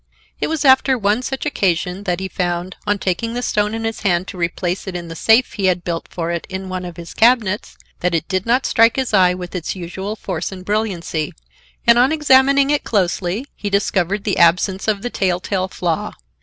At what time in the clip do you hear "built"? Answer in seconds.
5.83-6.07